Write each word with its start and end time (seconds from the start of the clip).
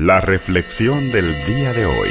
La 0.00 0.20
reflexión 0.20 1.10
del 1.10 1.44
día 1.44 1.72
de 1.72 1.84
hoy. 1.84 2.10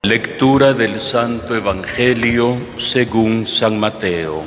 Lectura 0.00 0.72
del 0.72 0.98
Santo 0.98 1.54
Evangelio 1.54 2.56
según 2.78 3.46
San 3.46 3.78
Mateo. 3.78 4.44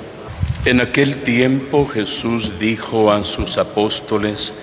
En 0.65 0.81
aquel 0.81 1.21
tiempo 1.21 1.85
Jesús 1.85 2.57
dijo 2.57 3.11
a 3.11 3.23
sus 3.23 3.59
apóstoles, 3.59 4.55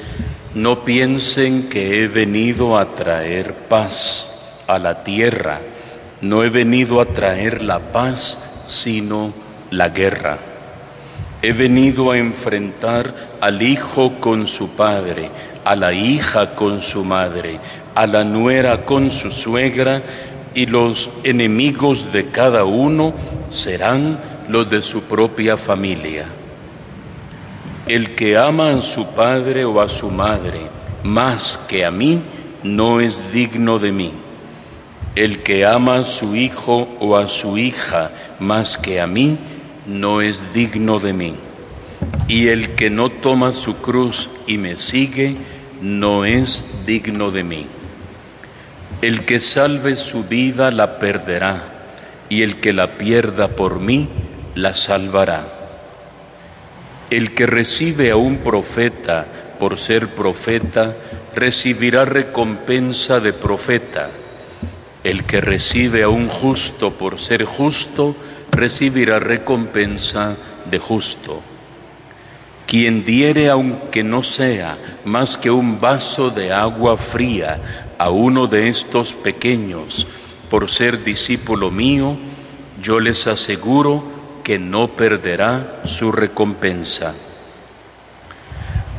no 0.57 0.85
piensen 0.85 1.69
que 1.69 2.03
he 2.03 2.09
venido 2.09 2.77
a 2.77 2.97
traer 2.97 3.55
paz 3.55 4.65
a 4.67 4.81
la 4.81 5.05
tierra, 5.05 5.61
no 6.23 6.43
he 6.43 6.51
venido 6.51 7.01
a 7.01 7.07
traer 7.07 7.63
la 7.63 7.93
paz, 7.93 8.65
sino 8.67 9.33
la 9.71 9.91
guerra. 9.91 10.56
He 11.47 11.53
venido 11.53 12.11
a 12.11 12.19
enfrentar 12.19 13.15
al 13.41 13.63
hijo 13.63 14.15
con 14.19 14.49
su 14.49 14.71
padre, 14.71 15.31
a 15.65 15.77
la 15.77 15.93
hija 15.93 16.57
con 16.57 16.83
su 16.83 17.05
madre, 17.05 17.61
a 17.95 18.05
la 18.09 18.25
nuera 18.25 18.85
con 18.85 19.13
su 19.13 19.31
suegra, 19.31 20.03
y 20.57 20.67
los 20.67 21.09
enemigos 21.23 22.13
de 22.13 22.31
cada 22.31 22.65
uno 22.65 23.15
serán 23.47 24.19
los 24.49 24.69
de 24.69 24.83
su 24.83 25.03
propia 25.03 25.57
familia. 25.57 26.27
El 27.87 28.17
que 28.17 28.37
ama 28.37 28.71
a 28.71 28.81
su 28.81 29.07
padre 29.07 29.65
o 29.65 29.81
a 29.81 29.89
su 29.89 30.11
madre 30.11 30.63
más 31.05 31.61
que 31.69 31.85
a 31.85 31.93
mí, 31.93 32.23
no 32.65 32.99
es 32.99 33.33
digno 33.33 33.79
de 33.79 33.93
mí. 33.93 34.11
El 35.15 35.45
que 35.45 35.65
ama 35.65 35.99
a 35.99 36.05
su 36.05 36.35
hijo 36.35 36.89
o 36.99 37.17
a 37.17 37.29
su 37.29 37.57
hija 37.57 38.11
más 38.41 38.77
que 38.77 39.01
a 39.01 39.07
mí, 39.07 39.39
no 39.87 40.21
es 40.21 40.53
digno 40.53 40.99
de 40.99 41.13
mí. 41.13 41.35
Y 42.29 42.49
el 42.49 42.75
que 42.75 42.91
no 42.91 43.11
toma 43.11 43.53
su 43.53 43.77
cruz 43.77 44.29
y 44.47 44.59
me 44.59 44.77
sigue, 44.77 45.37
no 45.81 46.25
es 46.25 46.65
digno 46.87 47.31
de 47.31 47.45
mí. 47.45 47.67
El 49.03 49.25
que 49.25 49.41
salve 49.41 49.95
su 49.95 50.25
vida 50.25 50.71
la 50.71 50.99
perderá, 50.99 51.63
y 52.29 52.43
el 52.43 52.61
que 52.61 52.73
la 52.73 52.99
pierda 52.99 53.49
por 53.49 53.79
mí, 53.79 54.09
la 54.55 54.75
salvará. 54.75 55.47
El 57.11 57.35
que 57.35 57.47
recibe 57.47 58.11
a 58.11 58.17
un 58.17 58.39
profeta 58.39 59.27
por 59.59 59.79
ser 59.79 60.09
profeta, 60.09 60.95
recibirá 61.35 62.05
recompensa 62.05 63.21
de 63.21 63.33
profeta. 63.33 64.11
El 65.05 65.25
que 65.25 65.41
recibe 65.41 66.03
a 66.03 66.09
un 66.09 66.29
justo 66.29 66.93
por 66.93 67.19
ser 67.19 67.45
justo, 67.45 68.17
recibirá 68.57 69.19
recompensa 69.19 70.37
de 70.71 70.79
justo. 70.79 71.43
Quien 72.67 73.05
diere, 73.05 73.49
aunque 73.49 74.03
no 74.03 74.23
sea 74.23 74.77
más 75.05 75.39
que 75.39 75.51
un 75.51 75.81
vaso 75.81 76.31
de 76.31 76.53
agua 76.53 76.97
fría 76.97 77.85
a 77.99 78.11
uno 78.11 78.49
de 78.49 78.69
estos 78.69 79.15
pequeños, 79.15 80.07
por 80.51 80.69
ser 80.71 81.05
discípulo 81.05 81.71
mío, 81.71 82.17
yo 82.83 82.99
les 82.99 83.27
aseguro 83.27 84.03
que 84.43 84.59
no 84.59 84.89
perderá 84.89 85.81
su 85.85 86.11
recompensa. 86.11 87.15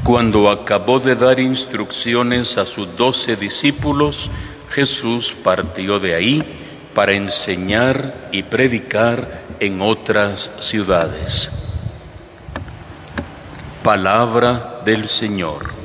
Cuando 0.04 0.50
acabó 0.50 1.00
de 1.00 1.16
dar 1.16 1.40
instrucciones 1.40 2.58
a 2.58 2.66
sus 2.66 2.96
doce 2.96 3.36
discípulos, 3.36 4.32
Jesús 4.72 5.34
partió 5.34 6.00
de 6.00 6.16
ahí 6.16 6.44
para 6.94 7.14
enseñar 7.14 8.30
y 8.32 8.44
predicar 8.44 9.47
en 9.60 9.82
otras 9.82 10.52
ciudades. 10.60 11.52
Palabra 13.84 14.82
del 14.86 15.08
Señor. 15.08 15.78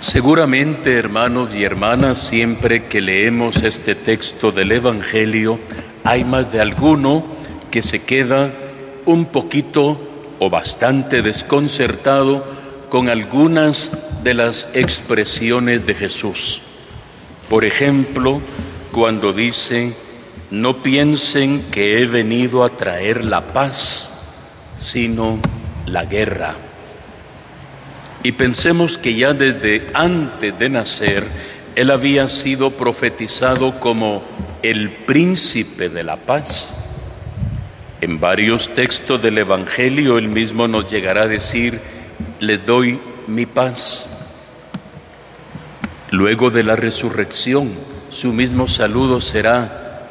Seguramente, 0.00 0.96
hermanos 0.96 1.54
y 1.54 1.64
hermanas, 1.64 2.18
siempre 2.18 2.86
que 2.86 3.00
leemos 3.00 3.62
este 3.62 3.94
texto 3.94 4.52
del 4.52 4.72
Evangelio, 4.72 5.58
hay 6.04 6.24
más 6.24 6.50
de 6.50 6.60
alguno 6.60 7.24
que 7.70 7.82
se 7.82 8.02
queda 8.02 8.50
un 9.04 9.26
poquito 9.26 10.00
o 10.38 10.48
bastante 10.48 11.20
desconcertado 11.22 12.44
con 12.88 13.08
algunas 13.08 13.90
de 14.22 14.34
las 14.34 14.68
expresiones 14.72 15.86
de 15.86 15.94
Jesús. 15.94 16.67
Por 17.48 17.64
ejemplo, 17.64 18.42
cuando 18.92 19.32
dice, 19.32 19.94
no 20.50 20.82
piensen 20.82 21.62
que 21.70 22.00
he 22.00 22.06
venido 22.06 22.64
a 22.64 22.70
traer 22.70 23.24
la 23.24 23.52
paz, 23.52 24.12
sino 24.74 25.38
la 25.86 26.04
guerra. 26.04 26.54
Y 28.22 28.32
pensemos 28.32 28.98
que 28.98 29.14
ya 29.14 29.32
desde 29.32 29.86
antes 29.94 30.58
de 30.58 30.68
nacer, 30.68 31.24
Él 31.74 31.90
había 31.90 32.28
sido 32.28 32.70
profetizado 32.72 33.78
como 33.80 34.22
el 34.62 34.90
príncipe 34.90 35.88
de 35.88 36.02
la 36.02 36.16
paz. 36.16 36.76
En 38.00 38.20
varios 38.20 38.74
textos 38.74 39.22
del 39.22 39.38
Evangelio 39.38 40.18
Él 40.18 40.28
mismo 40.28 40.68
nos 40.68 40.90
llegará 40.90 41.22
a 41.22 41.28
decir, 41.28 41.80
le 42.40 42.58
doy 42.58 43.00
mi 43.26 43.46
paz. 43.46 44.17
Luego 46.10 46.50
de 46.50 46.62
la 46.62 46.74
resurrección, 46.74 47.70
su 48.10 48.32
mismo 48.32 48.66
saludo 48.66 49.20
será, 49.20 50.06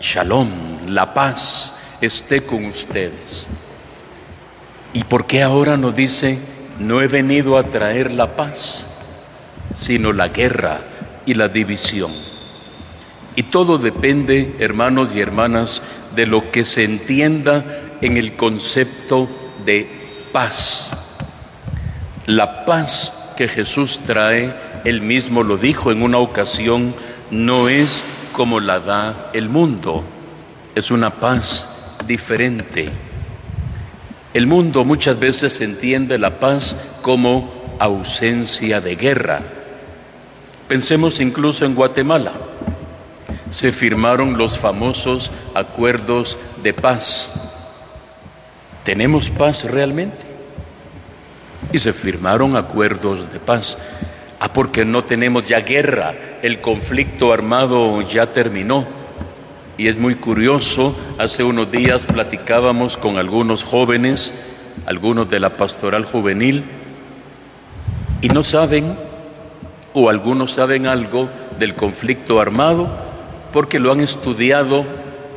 Shalom, 0.00 0.48
la 0.86 1.12
paz 1.12 1.76
esté 2.00 2.42
con 2.46 2.64
ustedes. 2.66 3.48
¿Y 4.92 5.02
por 5.04 5.26
qué 5.26 5.42
ahora 5.42 5.76
nos 5.76 5.96
dice, 5.96 6.38
no 6.78 7.02
he 7.02 7.08
venido 7.08 7.58
a 7.58 7.64
traer 7.64 8.12
la 8.12 8.36
paz, 8.36 8.86
sino 9.74 10.12
la 10.12 10.28
guerra 10.28 10.80
y 11.26 11.34
la 11.34 11.48
división? 11.48 12.12
Y 13.34 13.44
todo 13.44 13.78
depende, 13.78 14.54
hermanos 14.60 15.14
y 15.16 15.20
hermanas, 15.20 15.82
de 16.14 16.26
lo 16.26 16.52
que 16.52 16.64
se 16.64 16.84
entienda 16.84 17.64
en 18.00 18.16
el 18.16 18.36
concepto 18.36 19.28
de 19.64 19.88
paz. 20.32 20.96
La 22.26 22.64
paz 22.64 23.12
que 23.36 23.48
Jesús 23.48 23.98
trae 24.06 24.69
él 24.84 25.00
mismo 25.00 25.42
lo 25.42 25.56
dijo 25.56 25.92
en 25.92 26.02
una 26.02 26.18
ocasión, 26.18 26.94
no 27.30 27.68
es 27.68 28.04
como 28.32 28.60
la 28.60 28.80
da 28.80 29.30
el 29.32 29.48
mundo, 29.48 30.04
es 30.74 30.90
una 30.90 31.10
paz 31.10 31.96
diferente. 32.06 32.88
El 34.32 34.46
mundo 34.46 34.84
muchas 34.84 35.18
veces 35.18 35.60
entiende 35.60 36.18
la 36.18 36.38
paz 36.38 36.76
como 37.02 37.76
ausencia 37.78 38.80
de 38.80 38.94
guerra. 38.94 39.40
Pensemos 40.68 41.20
incluso 41.20 41.64
en 41.64 41.74
Guatemala. 41.74 42.32
Se 43.50 43.72
firmaron 43.72 44.38
los 44.38 44.56
famosos 44.56 45.32
acuerdos 45.54 46.38
de 46.62 46.72
paz. 46.72 47.32
¿Tenemos 48.84 49.30
paz 49.30 49.64
realmente? 49.64 50.24
Y 51.72 51.80
se 51.80 51.92
firmaron 51.92 52.56
acuerdos 52.56 53.32
de 53.32 53.40
paz. 53.40 53.78
Ah, 54.42 54.50
porque 54.54 54.86
no 54.86 55.04
tenemos 55.04 55.44
ya 55.44 55.60
guerra, 55.60 56.14
el 56.40 56.62
conflicto 56.62 57.30
armado 57.30 58.00
ya 58.00 58.32
terminó. 58.32 58.86
Y 59.76 59.88
es 59.88 59.98
muy 59.98 60.14
curioso, 60.14 60.98
hace 61.18 61.44
unos 61.44 61.70
días 61.70 62.06
platicábamos 62.06 62.96
con 62.96 63.18
algunos 63.18 63.62
jóvenes, 63.62 64.34
algunos 64.86 65.28
de 65.28 65.40
la 65.40 65.50
pastoral 65.58 66.06
juvenil, 66.06 66.64
y 68.22 68.28
no 68.28 68.42
saben, 68.42 68.96
o 69.92 70.08
algunos 70.08 70.52
saben 70.52 70.86
algo 70.86 71.28
del 71.58 71.74
conflicto 71.74 72.40
armado, 72.40 72.88
porque 73.52 73.78
lo 73.78 73.92
han 73.92 74.00
estudiado 74.00 74.86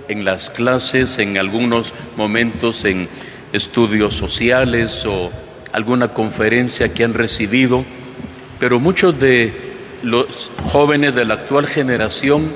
en 0.08 0.24
las 0.24 0.50
clases, 0.50 1.20
en 1.20 1.38
algunos 1.38 1.94
momentos 2.16 2.86
en 2.86 3.10
estudios 3.52 4.14
sociales 4.14 5.06
o 5.06 5.30
alguna 5.74 6.14
conferencia 6.14 6.94
que 6.94 7.04
han 7.04 7.14
recibido 7.14 7.84
pero 8.64 8.80
muchos 8.80 9.20
de 9.20 9.52
los 10.04 10.50
jóvenes 10.64 11.16
de 11.16 11.26
la 11.26 11.34
actual 11.34 11.68
generación 11.68 12.50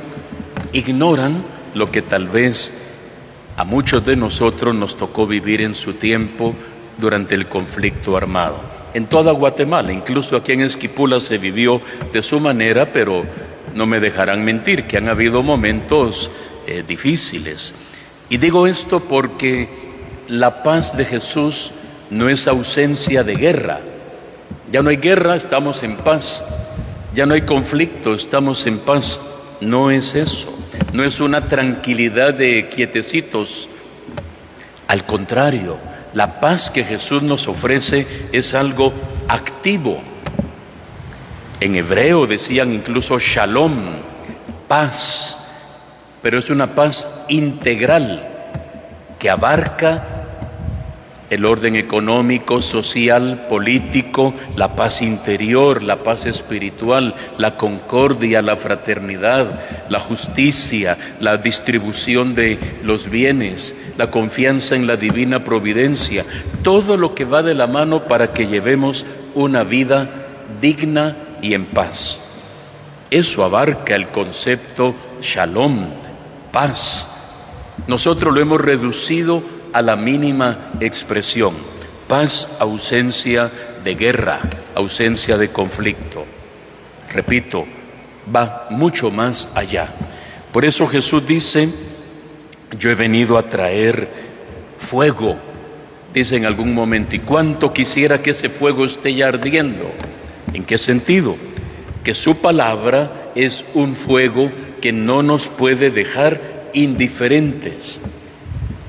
ignoran 0.72 1.44
lo 1.74 1.92
que 1.92 2.02
tal 2.02 2.30
vez 2.30 2.74
a 3.58 3.66
muchos 3.66 4.06
de 4.06 4.16
nosotros 4.16 4.74
nos 4.74 4.96
tocó 4.96 5.28
vivir 5.28 5.60
en 5.60 5.76
su 5.76 5.96
tiempo 5.96 6.56
durante 6.98 7.36
el 7.36 7.48
conflicto 7.48 8.16
armado. 8.16 8.58
En 8.94 9.08
toda 9.08 9.34
Guatemala, 9.34 9.92
incluso 9.92 10.38
aquí 10.38 10.54
en 10.54 10.62
Esquipula 10.62 11.20
se 11.20 11.40
vivió 11.40 11.82
de 12.14 12.24
su 12.24 12.40
manera, 12.40 12.94
pero 12.94 13.26
no 13.76 13.86
me 13.86 14.00
dejarán 14.00 14.46
mentir 14.46 14.88
que 14.88 14.96
han 14.96 15.10
habido 15.10 15.44
momentos 15.44 16.32
eh, 16.68 16.86
difíciles. 16.88 17.74
Y 18.30 18.38
digo 18.38 18.66
esto 18.66 19.02
porque 19.02 19.68
la 20.30 20.64
paz 20.64 20.96
de 20.96 21.04
Jesús 21.04 21.74
no 22.10 22.30
es 22.30 22.48
ausencia 22.48 23.26
de 23.26 23.36
guerra, 23.36 23.82
ya 24.72 24.82
no 24.82 24.90
hay 24.90 24.98
guerra, 24.98 25.36
estamos 25.36 25.84
en 25.84 25.96
paz. 25.98 26.46
Ya 27.16 27.26
no 27.26 27.34
hay 27.34 27.42
conflicto, 27.42 28.14
estamos 28.14 28.68
en 28.68 28.80
paz. 28.80 29.20
No 29.62 29.92
es 29.92 30.14
eso. 30.14 30.54
No 30.94 31.04
es 31.04 31.20
una 31.20 31.48
tranquilidad 31.48 32.34
de 32.34 32.70
quietecitos. 32.70 33.70
Al 34.88 35.06
contrario, 35.06 35.78
La 36.14 36.40
paz 36.40 36.72
que 36.72 36.84
Jesús 36.84 37.22
nos 37.22 37.48
ofrece 37.48 38.08
es 38.32 38.56
algo 38.56 38.92
activo. 39.28 40.02
En 41.60 41.76
hebreo 41.76 42.26
decían 42.26 42.74
incluso 42.74 43.20
shalom, 43.20 43.74
paz, 44.68 45.48
pero 46.24 46.40
es 46.40 46.50
una 46.50 46.74
paz 46.74 47.26
integral 47.30 48.28
que 49.20 49.30
abarca 49.30 50.17
el 51.30 51.46
orden 51.46 51.76
económico, 51.76 52.62
social, 52.62 53.48
político, 53.50 54.34
la 54.56 54.76
paz 54.76 55.02
interior, 55.02 55.84
la 55.84 55.98
paz 55.98 56.26
espiritual, 56.26 57.16
la 57.38 57.56
concordia, 57.56 58.42
la 58.42 58.56
fraternidad, 58.56 59.60
la 59.90 60.00
justicia, 60.00 60.98
la 61.20 61.38
distribución 61.38 62.34
de 62.34 62.58
los 62.84 63.10
bienes, 63.10 63.76
la 63.98 64.10
confianza 64.10 64.76
en 64.76 64.88
la 64.88 64.96
divina 64.96 65.44
providencia, 65.44 66.26
todo 66.64 66.96
lo 66.96 67.14
que 67.14 67.26
va 67.26 67.44
de 67.44 67.56
la 67.56 67.68
mano 67.68 68.04
para 68.04 68.32
que 68.32 68.48
llevemos 68.48 69.06
una 69.36 69.64
vida 69.64 70.10
digna 70.62 71.18
y 71.42 71.54
en 71.54 71.66
paz. 71.66 72.24
Eso 73.12 73.44
abarca 73.44 73.96
el 73.96 74.08
concepto 74.08 74.96
shalom, 75.22 75.88
paz. 76.52 77.10
Nosotros 77.88 78.34
lo 78.34 78.42
hemos 78.42 78.62
reducido 78.62 79.57
a 79.78 79.82
la 79.84 79.96
mínima 79.96 80.72
expresión. 80.80 81.54
Paz, 82.08 82.48
ausencia 82.58 83.52
de 83.84 83.94
guerra, 83.94 84.40
ausencia 84.74 85.38
de 85.38 85.50
conflicto. 85.50 86.26
Repito, 87.14 87.68
va 88.36 88.66
mucho 88.72 89.12
más 89.12 89.50
allá. 89.54 89.88
Por 90.52 90.66
eso 90.66 90.88
Jesús 90.88 91.28
dice, 91.28 91.70
yo 92.80 92.90
he 92.90 92.96
venido 92.96 93.38
a 93.38 93.48
traer 93.48 94.10
fuego, 94.80 95.38
dice 96.12 96.38
en 96.38 96.48
algún 96.48 96.74
momento, 96.74 97.16
y 97.16 97.20
cuánto 97.20 97.72
quisiera 97.72 98.24
que 98.24 98.32
ese 98.32 98.50
fuego 98.50 98.84
esté 98.84 99.14
ya 99.14 99.28
ardiendo. 99.28 99.92
¿En 100.54 100.66
qué 100.66 100.80
sentido? 100.80 101.36
Que 102.04 102.16
su 102.16 102.38
palabra 102.38 103.30
es 103.36 103.64
un 103.76 103.96
fuego 103.96 104.52
que 104.82 104.92
no 104.92 105.22
nos 105.22 105.48
puede 105.48 105.92
dejar 105.92 106.42
indiferentes. 106.74 108.02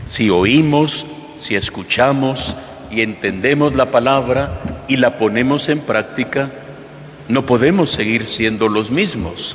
Si 0.09 0.31
oímos, 0.31 1.05
si 1.39 1.55
escuchamos 1.55 2.57
y 2.91 3.03
entendemos 3.03 3.77
la 3.77 3.91
palabra 3.91 4.59
y 4.89 4.97
la 4.97 5.19
ponemos 5.19 5.69
en 5.69 5.81
práctica, 5.81 6.51
no 7.29 7.45
podemos 7.45 7.91
seguir 7.91 8.27
siendo 8.27 8.71
los 8.71 8.91
mismos. 8.91 9.55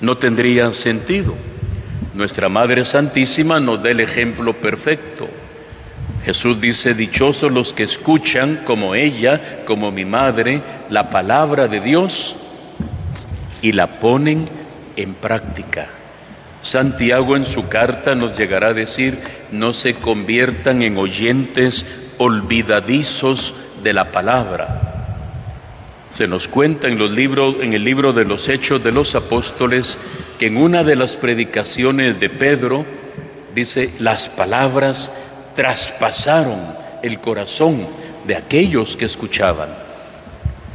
No 0.00 0.18
tendría 0.18 0.72
sentido. 0.72 1.34
Nuestra 2.12 2.48
Madre 2.48 2.84
Santísima 2.84 3.60
nos 3.60 3.84
da 3.84 3.90
el 3.90 4.00
ejemplo 4.00 4.52
perfecto. 4.54 5.28
Jesús 6.24 6.60
dice, 6.60 6.94
dichosos 6.94 7.52
los 7.52 7.72
que 7.72 7.84
escuchan 7.84 8.62
como 8.66 8.96
ella, 8.96 9.64
como 9.64 9.92
mi 9.92 10.04
madre, 10.04 10.60
la 10.90 11.08
palabra 11.08 11.68
de 11.68 11.78
Dios 11.78 12.34
y 13.62 13.72
la 13.72 13.86
ponen 14.00 14.48
en 14.96 15.14
práctica. 15.14 15.88
Santiago 16.64 17.36
en 17.36 17.44
su 17.44 17.68
carta 17.68 18.14
nos 18.14 18.38
llegará 18.38 18.68
a 18.68 18.74
decir, 18.74 19.18
no 19.52 19.74
se 19.74 19.92
conviertan 19.92 20.80
en 20.80 20.96
oyentes 20.96 21.84
olvidadizos 22.16 23.54
de 23.82 23.92
la 23.92 24.10
palabra. 24.10 24.80
Se 26.10 26.26
nos 26.26 26.48
cuenta 26.48 26.88
en, 26.88 26.96
los 26.96 27.10
libros, 27.10 27.56
en 27.60 27.74
el 27.74 27.84
libro 27.84 28.14
de 28.14 28.24
los 28.24 28.48
Hechos 28.48 28.82
de 28.82 28.92
los 28.92 29.14
Apóstoles 29.14 29.98
que 30.38 30.46
en 30.46 30.56
una 30.56 30.84
de 30.84 30.96
las 30.96 31.16
predicaciones 31.16 32.18
de 32.18 32.30
Pedro 32.30 32.86
dice, 33.54 33.92
las 33.98 34.30
palabras 34.30 35.12
traspasaron 35.54 36.58
el 37.02 37.20
corazón 37.20 37.86
de 38.26 38.36
aquellos 38.36 38.96
que 38.96 39.04
escuchaban. 39.04 39.68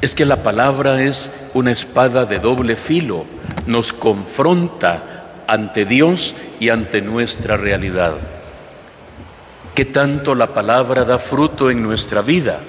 Es 0.02 0.14
que 0.14 0.26
la 0.26 0.44
palabra 0.44 1.02
es 1.02 1.50
una 1.56 1.72
espada 1.72 2.26
de 2.26 2.38
doble 2.38 2.76
filo, 2.76 3.26
nos 3.66 3.92
confronta 3.92 5.19
ante 5.50 5.84
Dios 5.84 6.36
y 6.60 6.70
ante 6.70 7.02
nuestra 7.02 7.58
realidad. 7.58 8.14
¿Qué 9.74 9.84
tanto 9.84 10.36
la 10.36 10.54
palabra 10.54 11.06
da 11.06 11.18
fruto 11.18 11.72
en 11.72 11.82
nuestra 11.82 12.22
vida? 12.22 12.60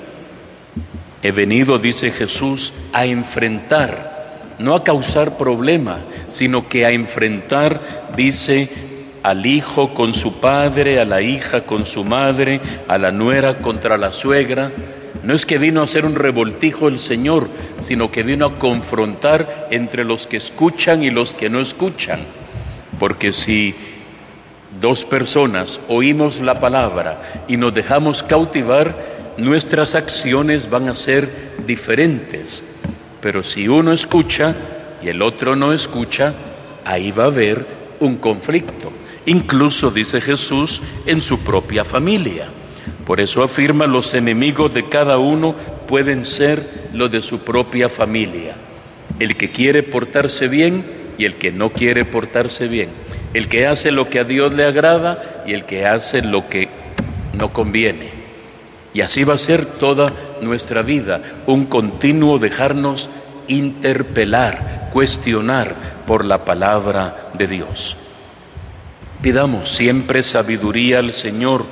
He 1.22 1.30
venido, 1.30 1.78
dice 1.78 2.10
Jesús, 2.10 2.72
a 2.94 3.04
enfrentar, 3.04 4.54
no 4.58 4.74
a 4.74 4.82
causar 4.82 5.36
problema, 5.36 5.98
sino 6.28 6.68
que 6.68 6.86
a 6.86 6.90
enfrentar, 6.90 8.08
dice, 8.16 8.70
al 9.22 9.44
hijo 9.44 9.92
con 9.92 10.14
su 10.14 10.40
padre, 10.40 11.00
a 11.00 11.04
la 11.04 11.20
hija 11.20 11.66
con 11.66 11.84
su 11.84 12.04
madre, 12.04 12.62
a 12.88 12.96
la 12.96 13.12
nuera 13.12 13.58
contra 13.58 13.98
la 13.98 14.10
suegra. 14.10 14.72
No 15.22 15.34
es 15.34 15.44
que 15.44 15.58
vino 15.58 15.82
a 15.82 15.84
hacer 15.84 16.06
un 16.06 16.14
revoltijo 16.14 16.88
el 16.88 16.98
Señor, 16.98 17.48
sino 17.80 18.10
que 18.10 18.22
vino 18.22 18.46
a 18.46 18.58
confrontar 18.58 19.68
entre 19.70 20.04
los 20.04 20.26
que 20.26 20.38
escuchan 20.38 21.02
y 21.02 21.10
los 21.10 21.34
que 21.34 21.50
no 21.50 21.60
escuchan 21.60 22.20
porque 23.00 23.32
si 23.32 23.74
dos 24.78 25.06
personas 25.06 25.80
oímos 25.88 26.38
la 26.40 26.60
palabra 26.60 27.44
y 27.48 27.56
nos 27.56 27.72
dejamos 27.72 28.22
cautivar, 28.22 28.94
nuestras 29.38 29.94
acciones 29.94 30.68
van 30.68 30.86
a 30.86 30.94
ser 30.94 31.26
diferentes. 31.66 32.62
Pero 33.22 33.42
si 33.42 33.68
uno 33.68 33.94
escucha 33.94 34.54
y 35.02 35.08
el 35.08 35.22
otro 35.22 35.56
no 35.56 35.72
escucha, 35.72 36.34
ahí 36.84 37.10
va 37.10 37.24
a 37.24 37.28
haber 37.28 37.66
un 38.00 38.16
conflicto. 38.16 38.92
Incluso, 39.24 39.90
dice 39.90 40.20
Jesús, 40.20 40.82
en 41.06 41.22
su 41.22 41.38
propia 41.38 41.86
familia. 41.86 42.48
Por 43.06 43.18
eso 43.20 43.42
afirma, 43.42 43.86
los 43.86 44.12
enemigos 44.12 44.74
de 44.74 44.90
cada 44.90 45.16
uno 45.16 45.54
pueden 45.88 46.26
ser 46.26 46.90
los 46.92 47.10
de 47.10 47.22
su 47.22 47.38
propia 47.38 47.88
familia. 47.88 48.56
El 49.18 49.36
que 49.36 49.50
quiere 49.50 49.82
portarse 49.82 50.48
bien, 50.48 50.99
y 51.20 51.26
el 51.26 51.34
que 51.34 51.52
no 51.52 51.68
quiere 51.68 52.06
portarse 52.06 52.66
bien, 52.66 52.88
el 53.34 53.50
que 53.50 53.66
hace 53.66 53.90
lo 53.90 54.08
que 54.08 54.20
a 54.20 54.24
Dios 54.24 54.54
le 54.54 54.64
agrada 54.64 55.42
y 55.46 55.52
el 55.52 55.66
que 55.66 55.84
hace 55.84 56.22
lo 56.22 56.48
que 56.48 56.70
no 57.34 57.52
conviene. 57.52 58.08
Y 58.94 59.02
así 59.02 59.22
va 59.22 59.34
a 59.34 59.38
ser 59.38 59.66
toda 59.66 60.14
nuestra 60.40 60.80
vida, 60.80 61.20
un 61.46 61.66
continuo 61.66 62.38
dejarnos 62.38 63.10
interpelar, 63.48 64.88
cuestionar 64.94 65.74
por 66.06 66.24
la 66.24 66.46
palabra 66.46 67.28
de 67.34 67.46
Dios. 67.46 67.98
Pidamos 69.20 69.68
siempre 69.68 70.22
sabiduría 70.22 71.00
al 71.00 71.12
Señor. 71.12 71.66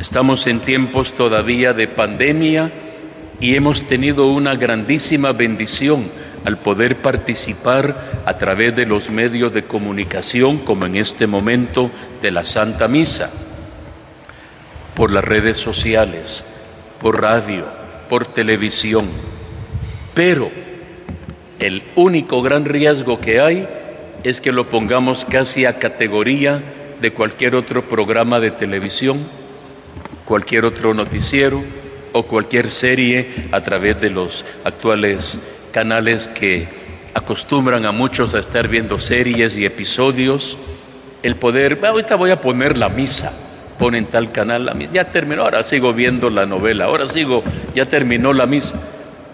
Estamos 0.00 0.46
en 0.46 0.60
tiempos 0.60 1.14
todavía 1.14 1.72
de 1.72 1.88
pandemia 1.88 2.70
y 3.40 3.56
hemos 3.56 3.88
tenido 3.88 4.28
una 4.28 4.54
grandísima 4.54 5.32
bendición 5.32 6.04
al 6.44 6.58
poder 6.58 6.96
participar 6.96 8.22
a 8.24 8.36
través 8.36 8.74
de 8.74 8.86
los 8.86 9.10
medios 9.10 9.52
de 9.52 9.64
comunicación, 9.64 10.58
como 10.58 10.86
en 10.86 10.96
este 10.96 11.26
momento 11.26 11.90
de 12.22 12.30
la 12.30 12.44
Santa 12.44 12.88
Misa, 12.88 13.30
por 14.94 15.10
las 15.10 15.24
redes 15.24 15.58
sociales, 15.58 16.44
por 17.00 17.20
radio, 17.20 17.64
por 18.08 18.26
televisión. 18.26 19.06
Pero 20.14 20.50
el 21.58 21.82
único 21.94 22.42
gran 22.42 22.64
riesgo 22.64 23.20
que 23.20 23.40
hay 23.40 23.68
es 24.24 24.40
que 24.40 24.52
lo 24.52 24.68
pongamos 24.68 25.24
casi 25.24 25.64
a 25.64 25.78
categoría 25.78 26.62
de 27.00 27.12
cualquier 27.12 27.54
otro 27.54 27.88
programa 27.88 28.40
de 28.40 28.50
televisión, 28.50 29.18
cualquier 30.24 30.64
otro 30.64 30.92
noticiero 30.94 31.62
o 32.12 32.24
cualquier 32.24 32.70
serie 32.70 33.48
a 33.52 33.62
través 33.62 34.00
de 34.00 34.10
los 34.10 34.44
actuales 34.64 35.38
canales 35.70 36.28
que 36.28 36.68
acostumbran 37.14 37.86
a 37.86 37.92
muchos 37.92 38.34
a 38.34 38.38
estar 38.38 38.68
viendo 38.68 38.98
series 38.98 39.56
y 39.56 39.64
episodios, 39.64 40.58
el 41.22 41.36
poder, 41.36 41.78
ahorita 41.84 42.16
voy 42.16 42.30
a 42.30 42.40
poner 42.40 42.78
la 42.78 42.88
misa, 42.88 43.32
ponen 43.78 44.06
tal 44.06 44.32
canal, 44.32 44.72
ya 44.92 45.10
terminó, 45.10 45.42
ahora 45.42 45.64
sigo 45.64 45.92
viendo 45.92 46.30
la 46.30 46.46
novela, 46.46 46.84
ahora 46.84 47.08
sigo, 47.08 47.42
ya 47.74 47.86
terminó 47.86 48.32
la 48.32 48.46
misa. 48.46 48.76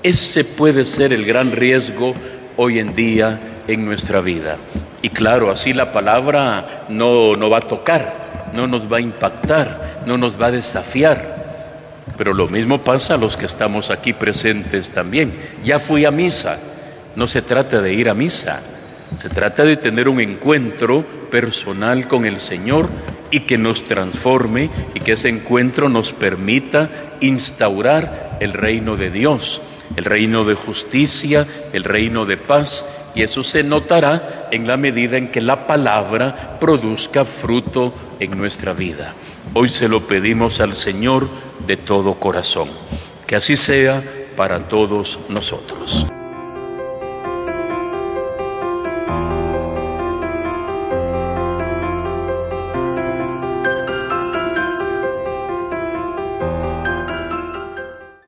Ese 0.03 0.45
puede 0.45 0.85
ser 0.85 1.13
el 1.13 1.25
gran 1.25 1.53
riesgo 1.53 2.15
hoy 2.57 2.79
en 2.79 2.95
día 2.95 3.39
en 3.69 3.85
nuestra 3.85 4.21
vida. 4.21 4.57
Y 5.03 5.11
claro, 5.11 5.51
así 5.51 5.73
la 5.73 5.93
palabra 5.93 6.85
no, 6.89 7.35
no 7.35 7.51
va 7.51 7.59
a 7.59 7.63
tocar, 7.63 8.51
no 8.55 8.67
nos 8.67 8.91
va 8.91 8.99
a 8.99 9.01
impactar, 9.01 10.03
no 10.07 10.17
nos 10.17 10.41
va 10.41 10.47
a 10.47 10.53
desafiar 10.53 11.36
pero 12.17 12.33
lo 12.33 12.49
mismo 12.49 12.79
pasa 12.79 13.15
a 13.15 13.19
los 13.19 13.37
que 13.37 13.47
estamos 13.47 13.91
aquí 13.91 14.13
presentes 14.13 14.91
también. 14.91 15.35
Ya 15.65 15.79
fui 15.79 16.05
a 16.05 16.11
misa. 16.11 16.59
No 17.15 17.27
se 17.27 17.43
trata 17.43 17.83
de 17.83 17.93
ir 17.93 18.09
a 18.09 18.15
misa. 18.15 18.63
Se 19.17 19.29
trata 19.29 19.65
de 19.65 19.77
tener 19.77 20.09
un 20.09 20.21
encuentro 20.21 21.05
personal 21.31 22.09
con 22.09 22.25
el 22.25 22.41
Señor 22.41 22.89
y 23.31 23.41
que 23.41 23.59
nos 23.59 23.85
transforme 23.85 24.71
y 24.95 25.01
que 25.01 25.13
ese 25.13 25.29
encuentro 25.29 25.89
nos 25.89 26.13
permita 26.13 26.91
instaurar 27.21 28.39
el 28.41 28.53
reino 28.53 28.97
de 28.97 29.11
Dios, 29.11 29.63
el 29.97 30.05
reino 30.05 30.45
de 30.45 30.55
justicia, 30.55 31.47
el 31.73 31.85
reino 31.85 32.25
de 32.27 32.37
paz. 32.37 33.11
Y 33.15 33.23
eso 33.23 33.43
se 33.43 33.63
notará 33.63 34.49
en 34.51 34.67
la 34.67 34.77
medida 34.77 35.17
en 35.17 35.29
que 35.29 35.41
la 35.41 35.67
palabra 35.67 36.59
produzca 36.61 37.25
fruto 37.25 37.95
en 38.21 38.37
nuestra 38.37 38.73
vida. 38.73 39.15
Hoy 39.55 39.69
se 39.69 39.89
lo 39.89 40.07
pedimos 40.07 40.61
al 40.61 40.77
Señor 40.77 41.29
de 41.67 41.77
todo 41.77 42.15
corazón. 42.15 42.69
Que 43.27 43.37
así 43.37 43.57
sea 43.57 44.03
para 44.37 44.69
todos 44.69 45.19
nosotros. 45.29 46.07